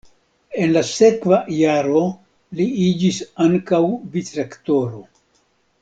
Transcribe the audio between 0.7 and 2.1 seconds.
la sekva jaro